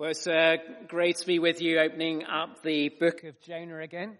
[0.00, 0.56] Well, it's uh,
[0.88, 4.16] great to be with you opening up the book of Jonah again.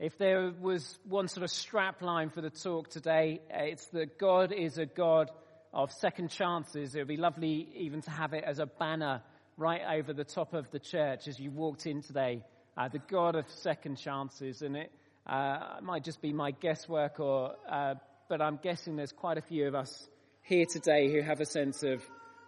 [0.00, 4.50] If there was one sort of strap line for the talk today, it's that God
[4.50, 5.30] is a God
[5.72, 6.96] of second chances.
[6.96, 9.22] It would be lovely even to have it as a banner
[9.56, 12.42] right over the top of the church as you walked in today.
[12.76, 14.62] Uh, the God of second chances.
[14.62, 14.90] And it
[15.28, 17.94] uh, might just be my guesswork, or, uh,
[18.28, 20.08] but I'm guessing there's quite a few of us
[20.42, 22.02] here today who have a sense of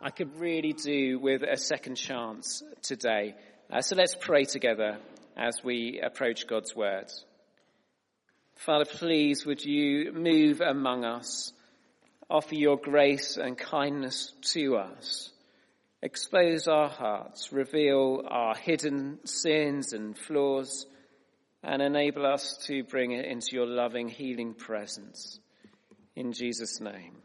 [0.05, 3.37] I could really do with a second chance today.
[3.71, 4.99] Uh, so let's pray together
[5.37, 7.07] as we approach God's word.
[8.57, 11.53] Father, please would you move among us,
[12.29, 15.31] offer your grace and kindness to us,
[16.03, 20.85] expose our hearts, reveal our hidden sins and flaws,
[21.63, 25.39] and enable us to bring it into your loving, healing presence.
[26.17, 27.19] In Jesus' name.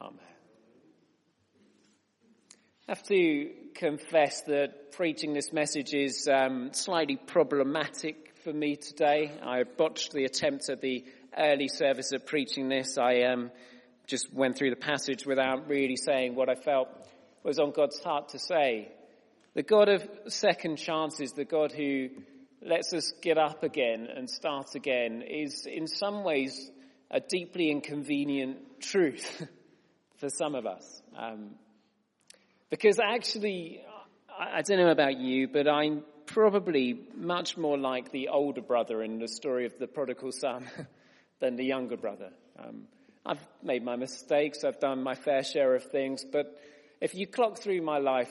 [0.00, 0.27] Amen.
[2.88, 9.30] I have to confess that preaching this message is um, slightly problematic for me today.
[9.42, 11.04] I botched the attempt at the
[11.36, 12.96] early service of preaching this.
[12.96, 13.50] I um,
[14.06, 16.88] just went through the passage without really saying what I felt
[17.42, 18.90] was on God's heart to say.
[19.52, 22.08] The God of second chances, the God who
[22.62, 26.70] lets us get up again and start again, is in some ways
[27.10, 29.46] a deeply inconvenient truth
[30.16, 31.02] for some of us.
[31.14, 31.50] Um,
[32.70, 33.80] because actually,
[34.38, 39.18] I don't know about you, but I'm probably much more like the older brother in
[39.18, 40.66] the story of the prodigal son
[41.40, 42.30] than the younger brother.
[42.58, 42.84] Um,
[43.24, 46.58] I've made my mistakes, I've done my fair share of things, but
[47.00, 48.30] if you clock through my life,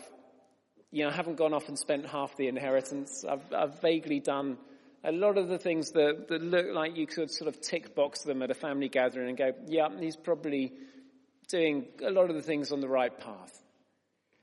[0.92, 3.26] you know, I haven't gone off and spent half the inheritance.
[3.28, 4.58] I've, I've vaguely done
[5.04, 8.22] a lot of the things that, that look like you could sort of tick box
[8.22, 10.74] them at a family gathering and go, yeah, he's probably
[11.50, 13.64] doing a lot of the things on the right path.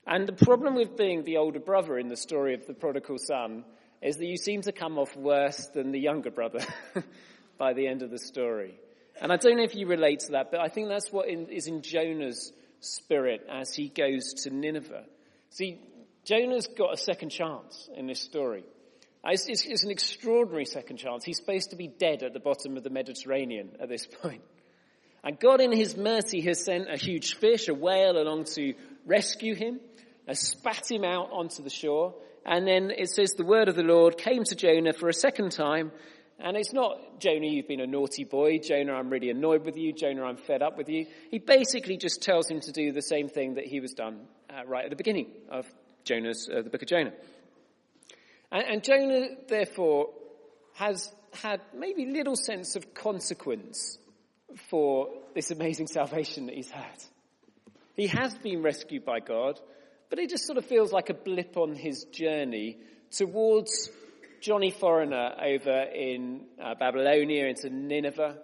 [0.06, 3.64] And the problem with being the older brother in the story of the prodigal son
[4.02, 6.60] is that you seem to come off worse than the younger brother
[7.58, 8.78] by the end of the story.
[9.20, 11.66] And I don't know if you relate to that, but I think that's what is
[11.66, 15.04] in Jonah's spirit as he goes to Nineveh.
[15.50, 15.80] See,
[16.24, 18.64] Jonah's got a second chance in this story.
[19.24, 21.24] Uh, it's, it's, it's, an extraordinary second chance.
[21.24, 24.42] He's supposed to be dead at the bottom of the Mediterranean at this point.
[25.22, 28.74] And God in his mercy has sent a huge fish, a whale, along to
[29.06, 29.80] rescue him
[30.32, 32.14] spat him out onto the shore.
[32.46, 35.52] And then it says the word of the Lord came to Jonah for a second
[35.52, 35.92] time.
[36.38, 38.58] And it's not, Jonah, you've been a naughty boy.
[38.58, 39.92] Jonah, I'm really annoyed with you.
[39.92, 41.06] Jonah, I'm fed up with you.
[41.30, 44.20] He basically just tells him to do the same thing that he was done
[44.50, 45.66] uh, right at the beginning of
[46.04, 47.12] Jonah's, uh, the book of Jonah.
[48.50, 50.10] And, and Jonah, therefore,
[50.74, 53.98] has had maybe little sense of consequence
[54.68, 57.04] for this amazing salvation that he's had.
[57.94, 59.60] He has been rescued by God,
[60.10, 62.78] but it just sort of feels like a blip on his journey
[63.10, 63.90] towards
[64.40, 68.36] Johnny Foreigner over in uh, Babylonia into Nineveh,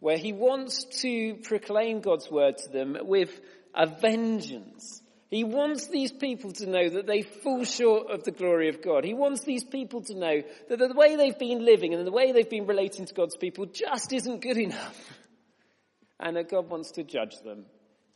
[0.00, 3.38] where he wants to proclaim God's word to them with
[3.74, 5.02] a vengeance.
[5.30, 9.04] He wants these people to know that they fall short of the glory of God.
[9.04, 12.32] He wants these people to know that the way they've been living and the way
[12.32, 14.98] they've been relating to God's people just isn't good enough.
[16.20, 17.66] And that God wants to judge them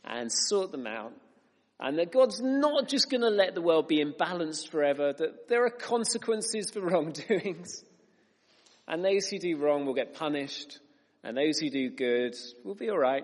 [0.03, 1.13] and sort them out
[1.79, 5.65] and that God's not just going to let the world be imbalanced forever, that there
[5.65, 7.83] are consequences for wrongdoings.
[8.87, 10.79] And those who do wrong will get punished,
[11.23, 13.23] and those who do good will be alright.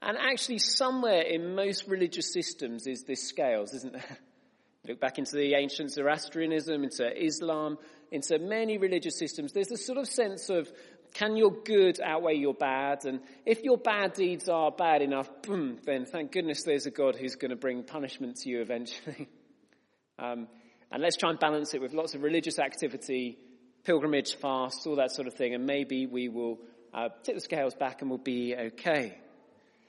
[0.00, 4.18] And actually, somewhere in most religious systems is this scales, isn't there?
[4.86, 7.78] Look back into the ancient Zoroastrianism, into Islam,
[8.12, 9.52] into many religious systems.
[9.52, 10.70] There's a sort of sense of
[11.14, 13.04] can your good outweigh your bad?
[13.04, 17.16] And if your bad deeds are bad enough, boom, then thank goodness there's a God
[17.16, 19.28] who's going to bring punishment to you eventually.
[20.18, 20.48] um,
[20.90, 23.38] and let's try and balance it with lots of religious activity,
[23.84, 26.58] pilgrimage, fasts, all that sort of thing, and maybe we will
[26.94, 29.18] uh, tip the scales back and we'll be okay.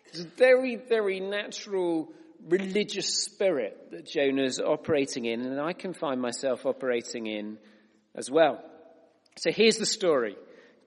[0.08, 2.12] It's a very, very natural
[2.48, 7.58] religious spirit that Jonah's operating in, and I can find myself operating in
[8.16, 8.64] as well.
[9.38, 10.36] So here's the story.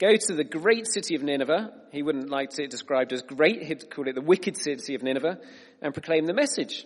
[0.02, 1.70] Go to the great city of Nineveh.
[1.92, 3.62] He wouldn't like to it described as great.
[3.62, 5.38] He'd call it the wicked city of Nineveh
[5.80, 6.84] and proclaim the message.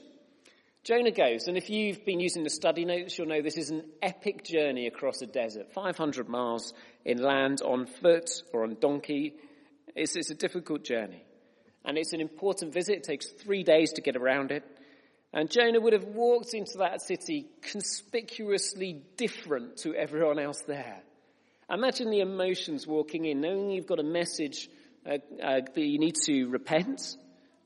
[0.85, 3.85] Jonah goes, and if you've been using the study notes, you'll know this is an
[4.03, 6.75] epic journey across a desert, 500 miles
[7.07, 9.33] inland on foot or on donkey.
[9.95, 11.25] It's, it's a difficult journey.
[11.87, 12.97] And it's an important visit.
[12.97, 14.63] It takes three days to get around it.
[15.33, 21.01] And Jonah would have walked into that city conspicuously different to everyone else there.
[21.71, 24.69] Imagine the emotions walking in, knowing you've got a message
[25.05, 27.17] uh, uh, that you need to repent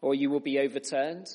[0.00, 1.26] or you will be overturned.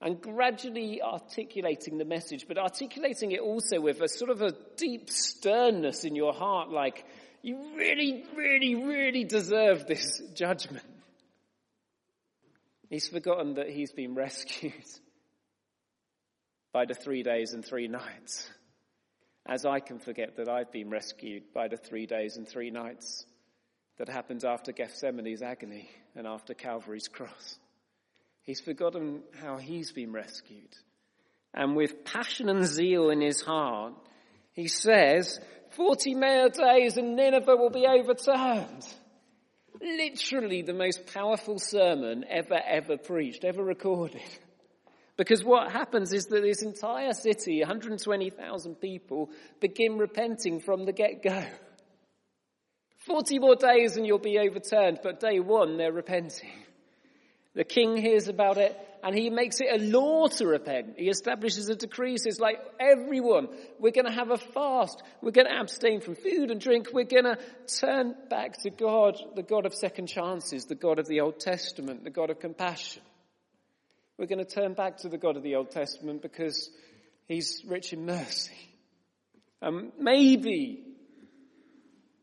[0.00, 5.08] and gradually articulating the message, but articulating it also with a sort of a deep
[5.08, 7.04] sternness in your heart, like,
[7.40, 10.84] you really, really, really deserve this judgment.
[12.90, 14.72] He's forgotten that he's been rescued
[16.72, 18.50] by the three days and three nights,
[19.46, 23.26] as I can forget that I've been rescued by the three days and three nights
[23.98, 27.58] that happened after Gethsemane's agony and after Calvary's cross.
[28.42, 30.74] He's forgotten how he's been rescued.
[31.54, 33.94] And with passion and zeal in his heart,
[34.52, 35.38] he says,
[35.70, 38.86] 40 more days and Nineveh will be overturned.
[39.80, 44.22] Literally the most powerful sermon ever, ever preached, ever recorded.
[45.22, 49.30] Because what happens is that this entire city, 120,000 people,
[49.60, 51.44] begin repenting from the get-go.
[53.06, 56.50] 40 more days and you'll be overturned, but day one they're repenting.
[57.54, 60.94] The king hears about it and he makes it a law to repent.
[60.96, 63.46] He establishes a decree, says like everyone,
[63.78, 65.04] we're going to have a fast.
[65.20, 66.88] We're going to abstain from food and drink.
[66.92, 67.38] We're going to
[67.78, 72.02] turn back to God, the God of second chances, the God of the Old Testament,
[72.02, 73.02] the God of compassion.
[74.22, 76.70] We're going to turn back to the God of the Old Testament because
[77.26, 78.54] he's rich in mercy.
[79.60, 80.84] And maybe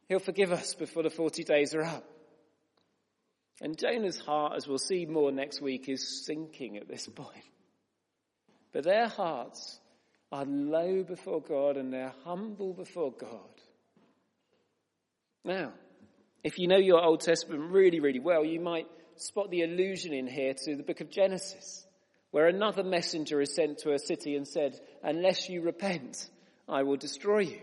[0.07, 2.05] he'll forgive us before the 40 days are up.
[3.61, 7.43] And Jonah's heart, as we'll see more next week, is sinking at this point.
[8.71, 9.81] But their hearts
[10.31, 13.59] are low before God and they're humble before God.
[15.43, 15.73] Now,
[16.45, 18.87] if you know your Old Testament really, really well, you might
[19.17, 21.85] spot the allusion in here to the book of Genesis,
[22.31, 26.29] where another messenger is sent to a city and said, unless you repent,
[26.67, 27.61] I will destroy you.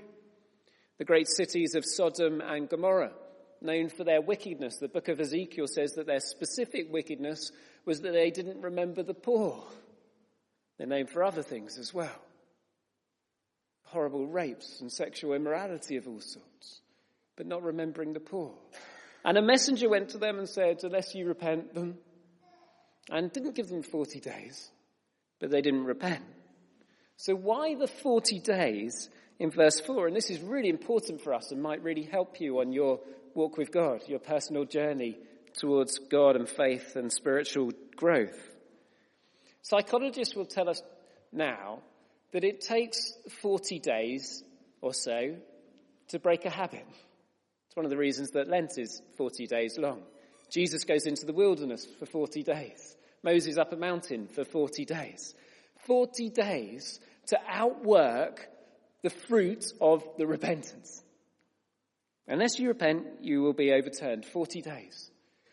[0.98, 3.12] The great cities of Sodom and Gomorrah
[3.60, 4.78] known for their wickedness.
[4.78, 7.52] The book of Ezekiel says that their specific wickedness
[7.84, 9.62] was that they didn't remember the poor.
[10.78, 12.20] They're known for other things as well.
[13.84, 16.80] Horrible rapes and sexual immorality of all sorts,
[17.36, 18.52] but not remembering the poor.
[19.24, 21.98] And a messenger went to them and said, unless you repent them,
[23.11, 24.70] and didn't give them 40 days,
[25.41, 26.25] but they didn't repent.
[27.17, 29.08] So why the 40 days
[29.38, 30.08] in verse 4?
[30.08, 33.00] And this is really important for us and might really help you on your
[33.35, 35.19] walk with God, your personal journey
[35.55, 38.38] towards God and faith and spiritual growth.
[39.62, 40.82] Psychologists will tell us
[41.32, 41.81] now
[42.32, 44.43] that it takes 40 days
[44.81, 45.37] or so
[46.08, 46.87] to break a habit.
[47.67, 50.03] It's one of the reasons that Lent is 40 days long.
[50.50, 52.96] Jesus goes into the wilderness for 40 days.
[53.22, 55.34] Moses up a mountain for 40 days.
[55.87, 58.48] 40 days to outwork
[59.02, 61.02] the fruit of the repentance.
[62.28, 65.10] Unless you repent, you will be overturned 40 days.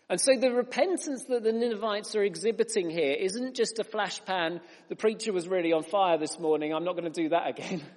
[0.09, 4.59] And so the repentance that the Ninevites are exhibiting here isn't just a flash pan.
[4.89, 6.73] The preacher was really on fire this morning.
[6.73, 7.81] I'm not going to do that again.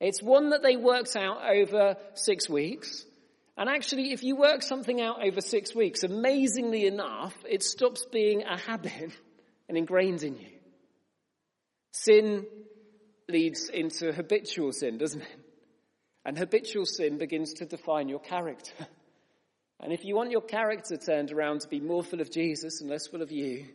[0.00, 3.04] It's one that they worked out over six weeks.
[3.58, 8.44] And actually, if you work something out over six weeks, amazingly enough, it stops being
[8.44, 9.10] a habit
[9.68, 10.50] and ingrained in you.
[11.90, 12.46] Sin
[13.28, 15.40] leads into habitual sin, doesn't it?
[16.24, 18.86] And habitual sin begins to define your character.
[19.80, 22.90] And if you want your character turned around to be more full of Jesus and
[22.90, 23.66] less full of you,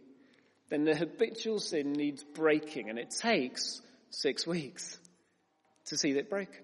[0.69, 2.89] then the habitual sin needs breaking.
[2.89, 4.97] And it takes six weeks
[5.87, 6.63] to see that broken.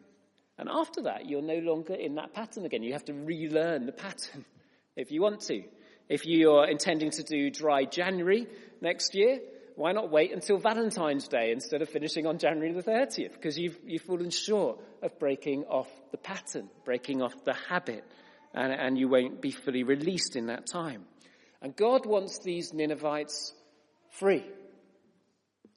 [0.59, 2.83] And after that, you're no longer in that pattern again.
[2.83, 4.43] You have to relearn the pattern
[4.97, 5.63] if you want to.
[6.09, 8.45] If you're intending to do dry January
[8.81, 9.39] next year,
[9.75, 13.31] why not wait until Valentine's Day instead of finishing on January the 30th?
[13.31, 18.03] Because you've, you've fallen short of breaking off the pattern, breaking off the habit,
[18.53, 21.05] and, and you won't be fully released in that time.
[21.61, 23.53] And God wants these Ninevites
[24.11, 24.45] free.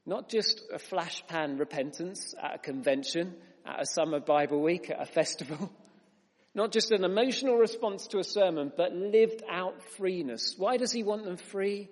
[0.05, 3.37] Not just a flash pan repentance at a convention,
[3.67, 5.71] at a summer Bible week, at a festival.
[6.55, 10.55] Not just an emotional response to a sermon, but lived out freeness.
[10.59, 11.89] Why does he want them free?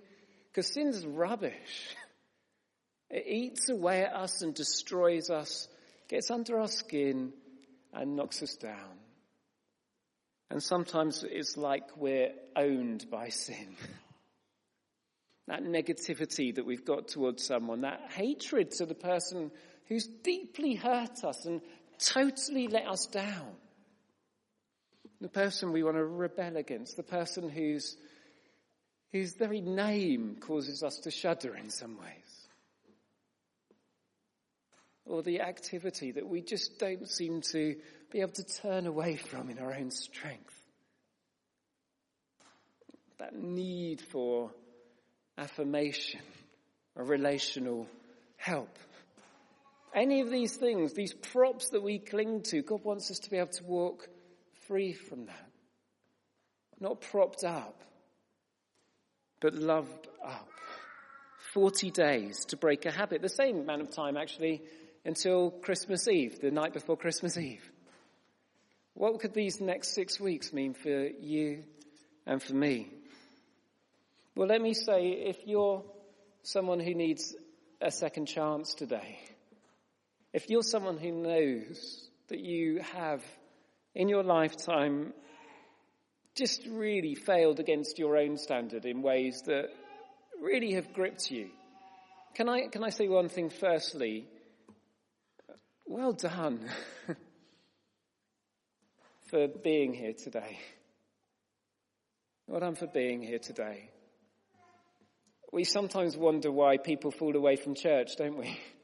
[0.48, 1.54] Because sin's rubbish.
[3.12, 5.66] It eats away at us and destroys us,
[6.08, 7.32] gets under our skin
[7.92, 9.00] and knocks us down.
[10.48, 13.76] And sometimes it's like we're owned by sin.
[15.48, 19.50] That negativity that we've got towards someone, that hatred to the person
[19.90, 21.60] who's deeply hurt us and
[21.98, 23.52] totally let us down.
[25.20, 27.94] The person we want to rebel against, the person whose,
[29.12, 32.40] whose very name causes us to shudder in some ways
[35.10, 37.74] or the activity that we just don't seem to
[38.12, 40.54] be able to turn away from in our own strength.
[43.18, 44.52] That need for
[45.36, 46.20] affirmation
[46.96, 47.88] a relational
[48.36, 48.78] help.
[49.94, 53.38] Any of these things, these props that we cling to, God wants us to be
[53.38, 54.08] able to walk
[54.66, 55.50] free from that.
[56.78, 57.80] Not propped up,
[59.40, 60.48] but loved up.
[61.52, 63.22] 40 days to break a habit.
[63.22, 64.62] The same amount of time actually
[65.04, 67.68] until Christmas Eve, the night before Christmas Eve.
[68.94, 71.64] What could these next six weeks mean for you
[72.26, 72.88] and for me?
[74.36, 75.82] Well, let me say, if you're
[76.42, 77.34] someone who needs
[77.80, 79.18] a second chance today,
[80.32, 83.22] if you're someone who knows that you have
[83.94, 85.12] in your lifetime
[86.36, 89.66] just really failed against your own standard in ways that
[90.40, 91.50] really have gripped you,
[92.34, 94.26] can I, can I say one thing firstly?
[95.86, 96.70] Well done
[99.30, 100.58] for being here today.
[102.46, 103.90] Well done for being here today.
[105.52, 108.56] We sometimes wonder why people fall away from church, don't we?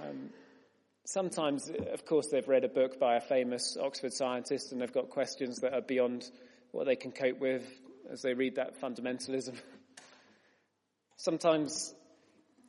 [0.00, 0.30] Um,
[1.04, 5.10] sometimes, of course, they've read a book by a famous Oxford scientist and they've got
[5.10, 6.30] questions that are beyond
[6.70, 7.64] what they can cope with
[8.10, 9.54] as they read that fundamentalism.
[11.16, 11.94] Sometimes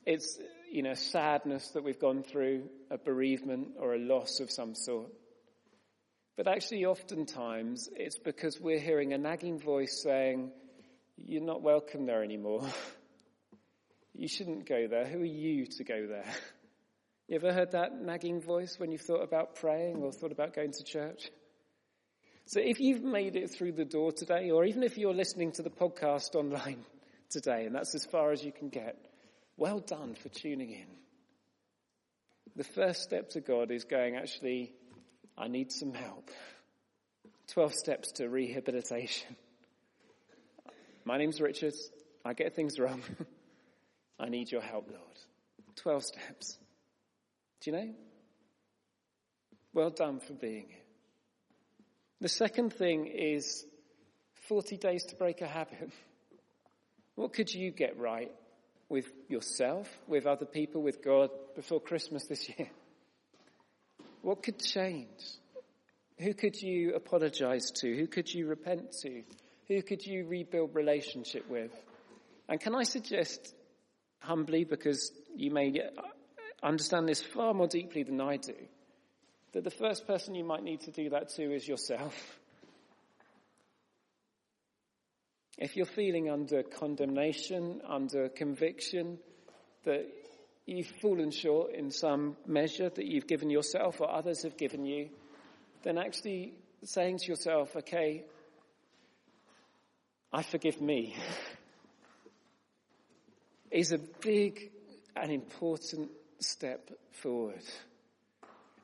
[0.06, 0.40] it's,
[0.72, 5.12] you know, sadness that we've gone through, a bereavement or a loss of some sort.
[6.36, 10.52] But actually, oftentimes, it's because we're hearing a nagging voice saying,
[11.18, 12.66] You're not welcome there anymore.
[14.14, 15.06] you shouldn't go there.
[15.06, 16.26] Who are you to go there?
[17.30, 20.72] You ever heard that nagging voice when you've thought about praying or thought about going
[20.72, 21.30] to church?
[22.48, 25.62] So if you've made it through the door today, or even if you're listening to
[25.62, 26.84] the podcast online
[27.30, 28.98] today, and that's as far as you can get,
[29.58, 30.88] well done for tuning in.
[32.56, 34.74] The first step to God is going, actually,
[35.38, 36.32] I need some help.
[37.50, 39.36] 12 steps to rehabilitation.
[41.06, 41.76] My name's Richard.
[42.26, 43.04] I get things wrong.
[44.20, 45.76] I need your help, Lord.
[45.76, 46.58] 12 steps.
[47.62, 47.90] Do you know?
[49.74, 50.78] Well done for being here.
[52.22, 53.66] The second thing is
[54.48, 55.92] 40 days to break a habit.
[57.16, 58.32] What could you get right
[58.88, 62.70] with yourself, with other people, with God before Christmas this year?
[64.22, 65.20] What could change?
[66.20, 67.94] Who could you apologize to?
[67.94, 69.24] Who could you repent to?
[69.68, 71.72] Who could you rebuild relationship with?
[72.48, 73.54] And can I suggest
[74.20, 75.74] humbly, because you may
[76.64, 78.56] understand this far more deeply than I do,
[79.54, 82.40] that the first person you might need to do that to is yourself.
[85.58, 89.20] If you're feeling under condemnation, under conviction,
[89.84, 90.06] that
[90.66, 95.10] you've fallen short in some measure that you've given yourself or others have given you,
[95.84, 98.24] then actually saying to yourself, okay,
[100.32, 101.16] I forgive me,
[103.72, 104.72] is a big
[105.16, 106.10] and important
[106.40, 107.64] step forward.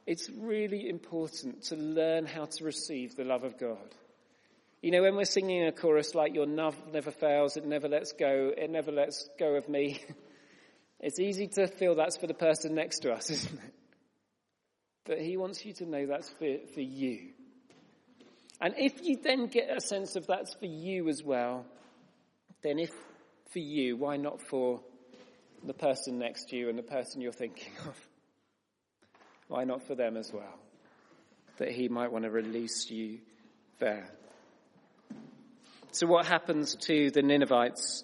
[0.05, 3.95] It's really important to learn how to receive the love of God.
[4.81, 8.11] You know, when we're singing a chorus like Your love never fails, it never lets
[8.11, 9.99] go, it never lets go of me,
[10.99, 13.73] it's easy to feel that's for the person next to us, isn't it?
[15.05, 17.29] But he wants you to know that's for, for you.
[18.61, 21.65] And if you then get a sense of that's for you as well,
[22.63, 22.91] then if
[23.51, 24.81] for you, why not for
[25.65, 27.95] the person next to you and the person you're thinking of?
[29.47, 30.59] Why not for them as well?
[31.57, 33.19] That he might want to release you
[33.79, 34.09] there.
[35.91, 38.03] So what happens to the Ninevites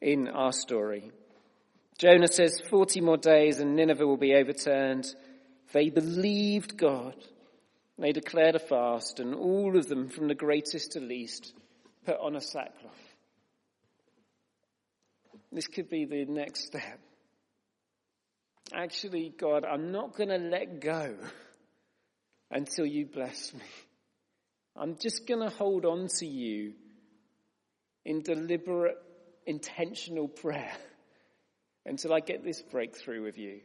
[0.00, 1.12] in our story?
[1.98, 5.06] Jonah says 40 more days and Nineveh will be overturned.
[5.72, 7.14] They believed God.
[7.98, 11.52] They declared a fast and all of them from the greatest to least
[12.04, 12.92] put on a sackcloth.
[15.52, 16.98] This could be the next step.
[18.74, 21.14] Actually, God, I'm not going to let go
[22.50, 23.60] until you bless me.
[24.74, 26.72] I'm just going to hold on to you
[28.04, 28.96] in deliberate,
[29.46, 30.72] intentional prayer
[31.84, 33.60] until I get this breakthrough with you.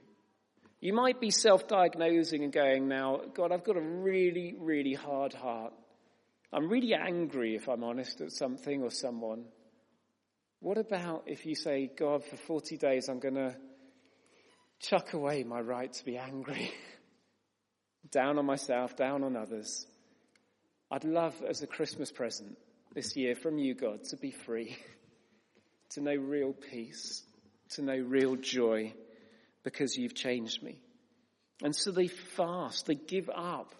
[0.81, 5.73] You might be self-diagnosing and going now, God, I've got a really, really hard heart.
[6.51, 9.45] I'm really angry, if I'm honest, at something or someone.
[10.59, 13.55] What about if you say, God, for 40 days I'm going to
[14.79, 16.71] chuck away my right to be angry,
[18.11, 19.85] down on myself, down on others?
[20.89, 22.57] I'd love as a Christmas present
[22.95, 24.77] this year from you, God, to be free,
[25.91, 27.23] to know real peace,
[27.71, 28.93] to know real joy
[29.63, 30.81] because you've changed me.
[31.61, 33.73] And so they fast, they give up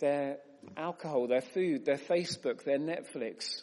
[0.00, 0.38] their
[0.76, 3.62] alcohol, their food, their Facebook, their Netflix,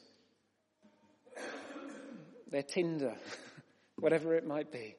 [2.51, 3.15] their Tinder,
[3.97, 4.95] whatever it might be,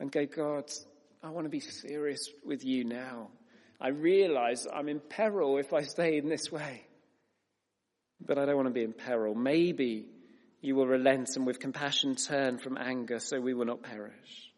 [0.00, 0.70] and go, God,
[1.22, 3.28] I want to be serious with you now.
[3.80, 6.86] I realize I'm in peril if I stay in this way.
[8.24, 9.34] But I don't want to be in peril.
[9.34, 10.06] Maybe
[10.60, 14.50] you will relent and with compassion turn from anger so we will not perish.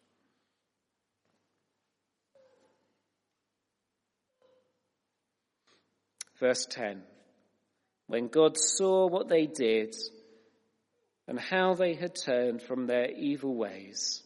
[6.39, 7.03] Verse 10
[8.07, 9.97] When God saw what they did
[11.29, 14.23] and how they had turned from their evil ways,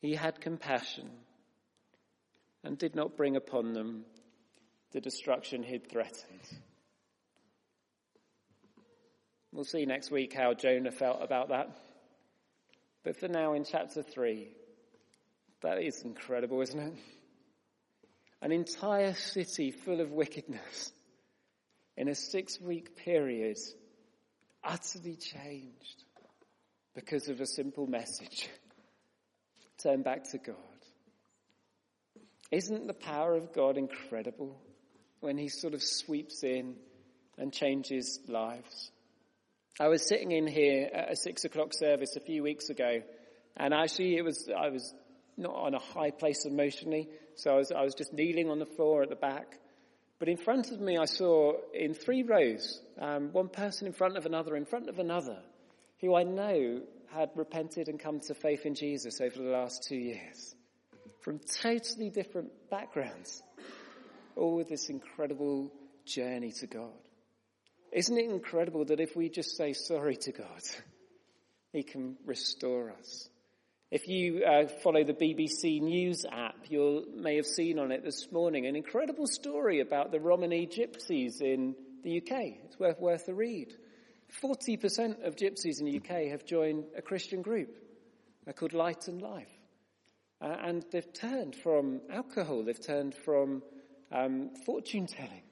[0.00, 1.10] he had compassion
[2.62, 4.04] and did not bring upon them
[4.92, 6.40] the destruction he'd threatened.
[9.52, 11.70] We'll see next week how Jonah felt about that.
[13.02, 14.48] But for now, in chapter 3,
[15.62, 16.94] that is incredible, isn't it?
[18.42, 20.92] An entire city full of wickedness
[21.96, 23.58] in a six week period
[24.64, 26.04] utterly changed
[26.94, 28.48] because of a simple message.
[29.82, 30.56] Turn back to God.
[32.50, 34.60] Isn't the power of God incredible
[35.20, 36.74] when he sort of sweeps in
[37.38, 38.90] and changes lives?
[39.78, 43.02] I was sitting in here at a six o'clock service a few weeks ago
[43.56, 44.94] and actually it was, I was
[45.36, 48.66] not on a high place emotionally, so I was, I was just kneeling on the
[48.66, 49.58] floor at the back.
[50.20, 54.16] But in front of me, I saw in three rows, um, one person in front
[54.16, 55.38] of another, in front of another,
[56.00, 59.96] who I know had repented and come to faith in Jesus over the last two
[59.96, 60.54] years
[61.22, 63.42] from totally different backgrounds,
[64.36, 65.72] all with this incredible
[66.04, 66.92] journey to God.
[67.90, 70.62] Isn't it incredible that if we just say sorry to God,
[71.72, 73.28] He can restore us?
[73.90, 78.30] If you uh, follow the BBC News app, you may have seen on it this
[78.30, 82.60] morning an incredible story about the Romani gypsies in the UK.
[82.66, 83.74] It's worth, worth a read.
[84.40, 87.76] 40% of gypsies in the UK have joined a Christian group.
[88.54, 89.50] Called Light and Life.
[90.40, 93.62] Uh, and they've turned from alcohol, they've turned from
[94.12, 95.42] um, fortune telling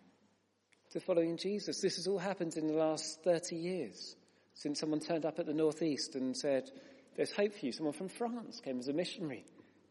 [0.91, 1.81] to following Jesus.
[1.81, 4.17] This has all happened in the last 30 years
[4.55, 6.71] since someone turned up at the northeast and said,
[7.19, 7.73] There's hope for you.
[7.73, 9.45] Someone from France came as a missionary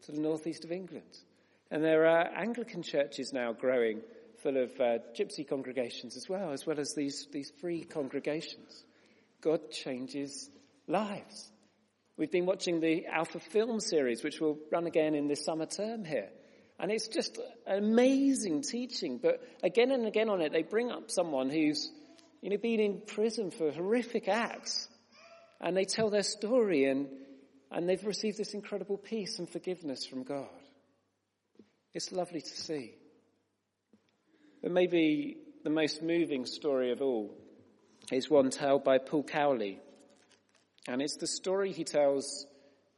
[0.06, 1.18] to the northeast of England.
[1.70, 4.00] And there are Anglican churches now growing
[4.42, 8.82] full of uh, gypsy congregations as well, as well as these, these free congregations.
[9.42, 10.48] God changes
[10.86, 11.52] lives.
[12.16, 16.06] We've been watching the Alpha film series, which will run again in this summer term
[16.06, 16.30] here.
[16.80, 19.18] And it's just amazing teaching.
[19.22, 21.92] But again and again on it, they bring up someone who's,
[22.40, 24.88] you know, been in prison for horrific acts.
[25.60, 27.08] And they tell their story and,
[27.70, 30.48] and they've received this incredible peace and forgiveness from God.
[31.94, 32.94] It's lovely to see.
[34.62, 37.34] But maybe the most moving story of all
[38.12, 39.78] is one told by Paul Cowley,
[40.86, 42.46] and it's the story he tells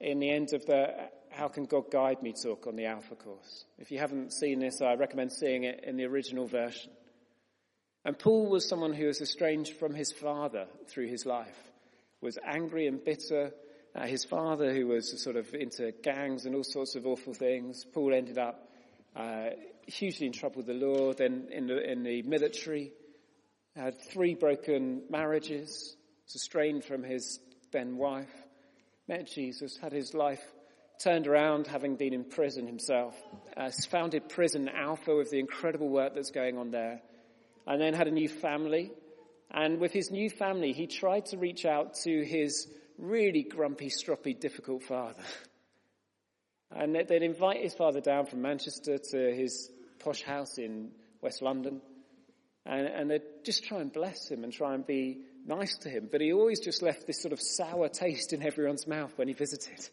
[0.00, 0.86] in the end of the
[1.30, 3.64] How Can God Guide Me talk on the Alpha course.
[3.78, 6.90] If you haven't seen this, I recommend seeing it in the original version.
[8.04, 11.69] And Paul was someone who was estranged from his father through his life,
[12.20, 13.52] was angry and bitter.
[13.94, 17.84] Uh, his father, who was sort of into gangs and all sorts of awful things,
[17.92, 18.68] Paul ended up
[19.16, 19.50] uh,
[19.86, 22.92] hugely in trouble with the law, then in the, in the military,
[23.74, 25.96] had three broken marriages,
[26.34, 27.40] estranged from his
[27.72, 28.30] then wife,
[29.08, 30.42] met Jesus, had his life
[31.02, 33.16] turned around having been in prison himself,
[33.56, 37.00] uh, founded Prison Alpha with the incredible work that's going on there,
[37.66, 38.92] and then had a new family.
[39.50, 44.38] And with his new family, he tried to reach out to his really grumpy, stroppy,
[44.38, 45.22] difficult father.
[46.70, 51.80] And they'd invite his father down from Manchester to his posh house in West London.
[52.64, 56.08] And, and they'd just try and bless him and try and be nice to him,
[56.10, 59.34] but he always just left this sort of sour taste in everyone's mouth when he
[59.34, 59.88] visited.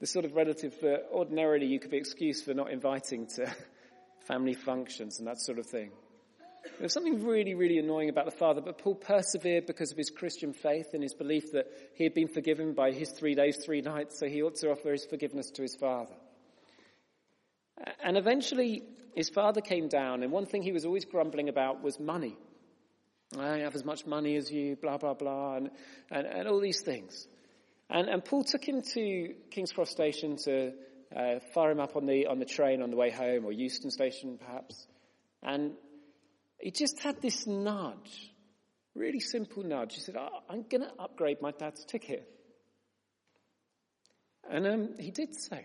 [0.00, 3.52] The sort of relative that ordinarily you could be excused for not inviting to
[4.26, 5.90] family functions and that sort of thing.
[6.64, 10.10] There was something really, really annoying about the father, but Paul persevered because of his
[10.10, 13.80] Christian faith and his belief that he had been forgiven by his three days, three
[13.80, 16.14] nights, so he ought to offer his forgiveness to his father.
[18.02, 18.82] And eventually,
[19.14, 22.36] his father came down, and one thing he was always grumbling about was money.
[23.38, 25.70] I don't have as much money as you, blah, blah, blah, and,
[26.10, 27.26] and, and all these things.
[27.90, 30.72] And, and Paul took him to King's Cross Station to
[31.14, 33.90] uh, fire him up on the, on the train on the way home, or Euston
[33.90, 34.86] Station perhaps.
[35.42, 35.72] And
[36.60, 38.32] he just had this nudge,
[38.94, 39.94] really simple nudge.
[39.94, 42.28] He said, oh, I'm going to upgrade my dad's ticket.
[44.50, 45.58] And um, he did so.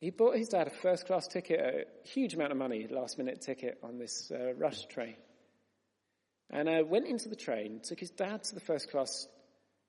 [0.00, 3.40] He bought his dad a first class ticket, a huge amount of money, last minute
[3.40, 5.14] ticket on this uh, rush train.
[6.50, 9.28] And uh, went into the train, took his dad to the first class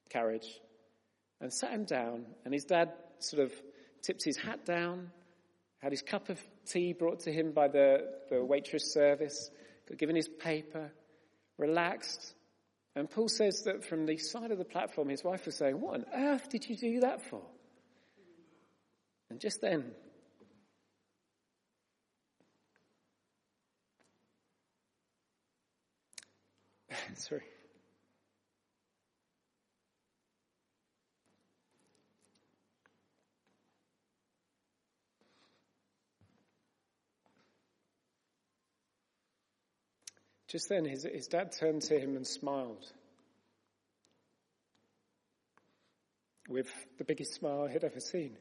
[0.09, 0.47] carriage,
[1.41, 2.25] and sat him down.
[2.45, 3.51] And his dad sort of
[4.03, 5.09] tipped his hat down,
[5.83, 9.51] had his cup of tea brought to him by the, the waitress service,
[9.89, 10.93] got given his paper,
[11.57, 12.33] relaxed.
[12.95, 15.95] And Paul says that from the side of the platform, his wife was saying, What
[15.95, 17.41] on earth did you do that for?
[19.29, 19.91] And just then,
[27.15, 27.41] sorry.
[40.53, 42.85] Just then, his, his dad turned to him and smiled.
[46.47, 48.37] With the biggest smile he'd ever seen.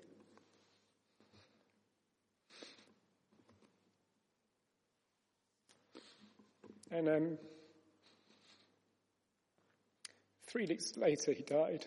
[6.90, 7.38] And um,
[10.48, 11.87] three weeks later, he died.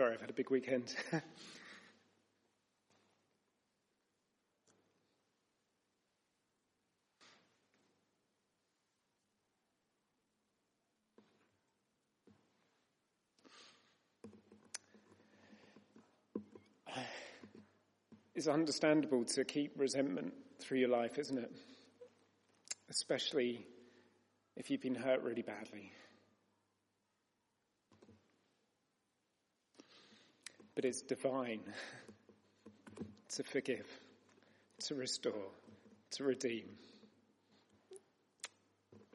[0.00, 0.96] Sorry, I've had a big weekend.
[18.34, 21.52] it's understandable to keep resentment through your life, isn't it?
[22.88, 23.66] Especially
[24.56, 25.92] if you've been hurt really badly.
[30.80, 31.60] But it's divine
[33.34, 33.86] to forgive,
[34.86, 35.50] to restore,
[36.12, 36.70] to redeem,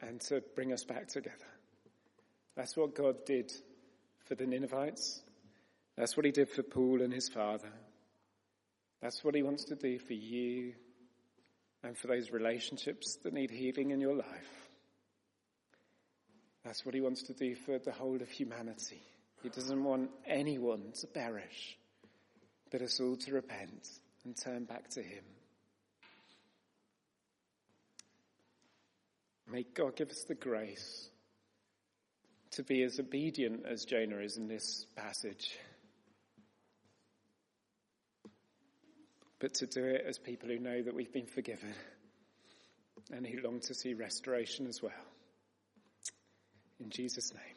[0.00, 1.34] and to bring us back together.
[2.54, 3.52] That's what God did
[4.28, 5.20] for the Ninevites.
[5.96, 7.72] That's what he did for Paul and his father.
[9.02, 10.72] That's what he wants to do for you
[11.82, 14.68] and for those relationships that need healing in your life.
[16.64, 19.02] That's what he wants to do for the whole of humanity.
[19.42, 21.78] He doesn't want anyone to perish,
[22.70, 23.88] but us all to repent
[24.24, 25.24] and turn back to him.
[29.50, 31.08] May God give us the grace
[32.52, 35.56] to be as obedient as Jonah is in this passage.
[39.38, 41.74] but to do it as people who know that we've been forgiven
[43.12, 44.92] and who long to see restoration as well.
[46.80, 47.55] In Jesus' name.